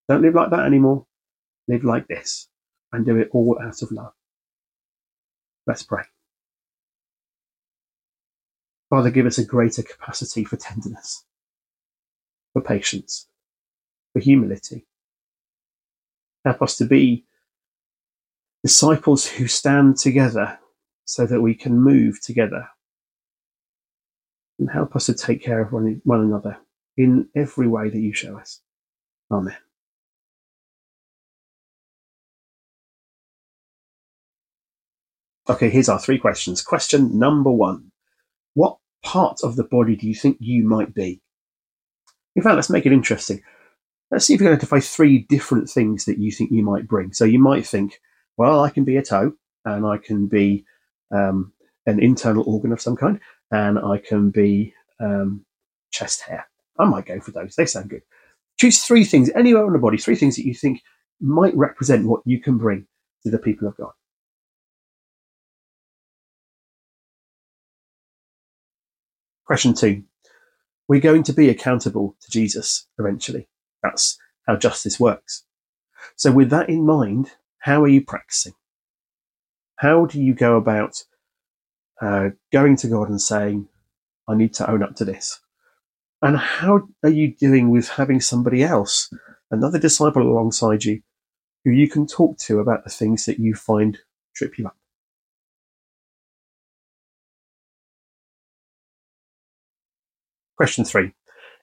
Don't 0.07 0.21
live 0.21 0.35
like 0.35 0.51
that 0.51 0.65
anymore. 0.65 1.07
Live 1.67 1.83
like 1.83 2.07
this 2.07 2.47
and 2.91 3.05
do 3.05 3.17
it 3.17 3.29
all 3.31 3.57
out 3.63 3.81
of 3.81 3.91
love. 3.91 4.13
Let's 5.65 5.83
pray. 5.83 6.03
Father, 8.89 9.09
give 9.09 9.25
us 9.25 9.39
a 9.39 9.45
greater 9.45 9.81
capacity 9.81 10.43
for 10.43 10.57
tenderness, 10.57 11.25
for 12.51 12.61
patience, 12.61 13.27
for 14.13 14.19
humility. 14.19 14.85
Help 16.45 16.61
us 16.61 16.77
to 16.77 16.85
be 16.85 17.25
disciples 18.63 19.25
who 19.25 19.47
stand 19.47 19.97
together 19.97 20.59
so 21.05 21.25
that 21.25 21.41
we 21.41 21.53
can 21.53 21.79
move 21.79 22.21
together. 22.21 22.67
And 24.59 24.69
help 24.69 24.95
us 24.95 25.07
to 25.07 25.13
take 25.13 25.43
care 25.43 25.61
of 25.61 25.73
one, 25.73 26.01
one 26.05 26.21
another 26.21 26.57
in 26.95 27.27
every 27.35 27.67
way 27.67 27.89
that 27.89 27.99
you 27.99 28.13
show 28.13 28.37
us. 28.37 28.61
Amen. 29.31 29.57
Okay, 35.49 35.69
here's 35.69 35.89
our 35.89 35.99
three 35.99 36.17
questions. 36.17 36.61
Question 36.61 37.19
number 37.19 37.51
one 37.51 37.91
What 38.53 38.77
part 39.03 39.39
of 39.43 39.57
the 39.57 39.65
body 39.65 39.95
do 39.95 40.07
you 40.07 40.15
think 40.15 40.37
you 40.39 40.65
might 40.65 40.93
be? 40.93 41.21
In 42.35 42.43
fact, 42.43 42.55
let's 42.55 42.69
make 42.69 42.85
it 42.85 42.93
interesting. 42.93 43.41
Let's 44.13 44.25
see 44.25 44.35
if 44.35 44.41
we 44.41 44.45
can 44.45 44.53
identify 44.53 44.79
three 44.79 45.25
different 45.27 45.67
things 45.67 46.05
that 46.05 46.19
you 46.19 46.31
think 46.31 46.51
you 46.51 46.61
might 46.61 46.87
bring. 46.87 47.13
So 47.13 47.25
you 47.25 47.39
might 47.39 47.65
think, 47.65 47.99
well, 48.37 48.63
I 48.63 48.69
can 48.69 48.83
be 48.83 48.95
a 48.95 49.01
toe, 49.01 49.33
and 49.65 49.87
I 49.87 49.97
can 49.97 50.27
be 50.27 50.65
um, 51.11 51.51
an 51.87 51.99
internal 51.99 52.43
organ 52.45 52.71
of 52.71 52.79
some 52.79 52.95
kind, 52.95 53.19
and 53.49 53.79
I 53.79 53.97
can 53.97 54.29
be 54.29 54.75
um, 54.99 55.43
chest 55.89 56.21
hair. 56.21 56.47
I 56.77 56.85
might 56.85 57.07
go 57.07 57.19
for 57.19 57.31
those. 57.31 57.55
They 57.55 57.65
sound 57.65 57.89
good. 57.89 58.03
Choose 58.59 58.83
three 58.83 59.03
things 59.03 59.31
anywhere 59.35 59.65
on 59.65 59.73
the 59.73 59.79
body, 59.79 59.97
three 59.97 60.15
things 60.15 60.35
that 60.35 60.45
you 60.45 60.53
think 60.53 60.83
might 61.19 61.57
represent 61.57 62.05
what 62.05 62.21
you 62.23 62.39
can 62.39 62.59
bring 62.59 62.85
to 63.23 63.31
the 63.31 63.39
people 63.39 63.67
of 63.67 63.75
God. 63.77 63.93
Question 69.45 69.73
two. 69.73 70.03
We're 70.87 71.01
going 71.01 71.23
to 71.23 71.33
be 71.33 71.49
accountable 71.49 72.15
to 72.21 72.29
Jesus 72.29 72.85
eventually. 72.99 73.47
That's 73.83 74.17
how 74.47 74.55
justice 74.55 74.99
works. 74.99 75.43
So, 76.15 76.31
with 76.31 76.49
that 76.49 76.69
in 76.69 76.85
mind, 76.85 77.31
how 77.59 77.83
are 77.83 77.87
you 77.87 78.03
practicing? 78.03 78.53
How 79.77 80.05
do 80.05 80.21
you 80.21 80.33
go 80.33 80.57
about 80.57 81.03
uh, 82.01 82.29
going 82.51 82.77
to 82.77 82.87
God 82.87 83.09
and 83.09 83.21
saying, 83.21 83.67
I 84.27 84.35
need 84.35 84.53
to 84.55 84.69
own 84.69 84.83
up 84.83 84.95
to 84.97 85.05
this? 85.05 85.39
And 86.21 86.37
how 86.37 86.87
are 87.03 87.09
you 87.09 87.35
doing 87.35 87.69
with 87.69 87.89
having 87.89 88.21
somebody 88.21 88.63
else, 88.63 89.13
another 89.51 89.77
disciple 89.77 90.21
alongside 90.21 90.85
you, 90.85 91.01
who 91.65 91.71
you 91.71 91.89
can 91.89 92.07
talk 92.07 92.37
to 92.39 92.59
about 92.59 92.85
the 92.85 92.89
things 92.89 93.25
that 93.25 93.39
you 93.39 93.55
find 93.55 93.99
trip 94.35 94.57
you 94.57 94.67
up? 94.67 94.77
Question 100.55 100.85
three. 100.85 101.13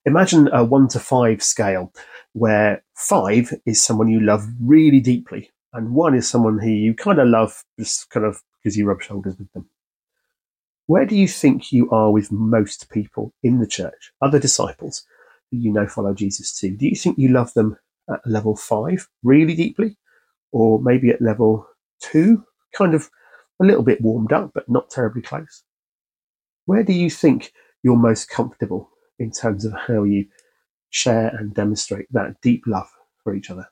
Imagine 0.07 0.49
a 0.53 0.65
one 0.65 0.89
to 0.89 0.99
five 0.99 1.43
scale 1.43 1.93
where 2.33 2.83
five 2.97 3.53
is 3.67 3.83
someone 3.83 4.09
you 4.09 4.21
love 4.21 4.47
really 4.61 5.01
deeply, 5.01 5.51
and 5.75 5.95
one 5.95 6.15
is 6.15 6.29
someone 6.29 6.59
who 6.59 6.71
you 6.71 6.95
kind 6.95 7.19
of 7.19 7.29
love 7.29 7.65
just 7.79 8.09
kind 8.11 8.25
of 8.25 8.41
because 8.63 8.77
you 8.77 8.87
rub 8.87 9.03
shoulders 9.03 9.37
with 9.39 9.53
them. 9.53 9.69
Where 10.87 11.05
do 11.05 11.15
you 11.15 11.29
think 11.29 11.71
you 11.71 11.91
are 11.91 12.11
with 12.11 12.33
most 12.33 12.91
people 12.91 13.33
in 13.43 13.61
the 13.61 13.67
church, 13.67 14.13
other 14.23 14.39
disciples 14.39 15.05
who 15.51 15.59
you 15.59 15.73
know 15.73 15.87
follow 15.87 16.15
Jesus 16.15 16.59
too? 16.59 16.77
Do 16.77 16.87
you 16.87 16.97
think 16.97 17.19
you 17.19 17.29
love 17.29 17.53
them 17.55 17.77
at 18.11 18.27
level 18.27 18.57
five 18.57 19.07
really 19.23 19.55
deeply, 19.55 19.97
or 20.51 20.81
maybe 20.83 21.11
at 21.11 21.21
level 21.23 21.67
two, 22.01 22.45
kind 22.75 22.95
of 22.95 23.11
a 23.61 23.67
little 23.67 23.83
bit 23.83 24.01
warmed 24.01 24.33
up, 24.33 24.53
but 24.55 24.69
not 24.69 24.91
terribly 24.91 25.23
close? 25.23 25.63
Where 26.65 26.83
do 26.83 26.95
you 26.95 27.11
think 27.11 27.53
you're 27.83 27.97
most 27.97 28.31
comfortable 28.31 28.91
in 29.20 29.30
terms 29.30 29.64
of 29.64 29.72
how 29.74 30.02
you 30.02 30.26
share 30.90 31.28
and 31.28 31.54
demonstrate 31.54 32.06
that 32.11 32.40
deep 32.42 32.64
love 32.66 32.88
for 33.22 33.35
each 33.35 33.50
other. 33.50 33.66